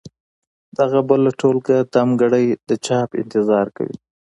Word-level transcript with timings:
دغه 0.77 0.99
بله 1.09 1.29
ټولګه 1.39 1.77
دمګړۍ 1.93 2.47
د 2.69 2.69
چاپ 2.85 3.09
انتظار 3.21 3.67
کوي. 3.77 3.97